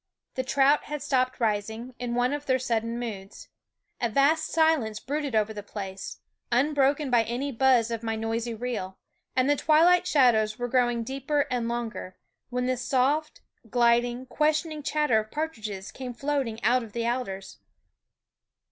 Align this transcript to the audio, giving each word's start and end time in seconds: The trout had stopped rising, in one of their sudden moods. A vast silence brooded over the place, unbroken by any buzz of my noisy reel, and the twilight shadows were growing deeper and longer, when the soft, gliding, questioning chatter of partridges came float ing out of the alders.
The 0.33 0.41
trout 0.41 0.85
had 0.85 1.03
stopped 1.03 1.39
rising, 1.39 1.93
in 1.99 2.15
one 2.15 2.33
of 2.33 2.47
their 2.47 2.57
sudden 2.57 2.97
moods. 2.97 3.49
A 4.01 4.09
vast 4.09 4.47
silence 4.47 4.99
brooded 4.99 5.35
over 5.35 5.53
the 5.53 5.61
place, 5.61 6.21
unbroken 6.51 7.11
by 7.11 7.21
any 7.25 7.51
buzz 7.51 7.91
of 7.91 8.01
my 8.01 8.15
noisy 8.15 8.55
reel, 8.55 8.97
and 9.35 9.47
the 9.47 9.55
twilight 9.55 10.07
shadows 10.07 10.57
were 10.57 10.67
growing 10.67 11.03
deeper 11.03 11.41
and 11.51 11.67
longer, 11.69 12.17
when 12.49 12.65
the 12.65 12.77
soft, 12.77 13.41
gliding, 13.69 14.25
questioning 14.25 14.81
chatter 14.81 15.19
of 15.19 15.29
partridges 15.29 15.91
came 15.91 16.15
float 16.15 16.47
ing 16.47 16.63
out 16.63 16.81
of 16.81 16.93
the 16.93 17.05
alders. 17.07 17.59